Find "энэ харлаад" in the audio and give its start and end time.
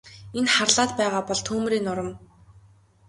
0.39-0.91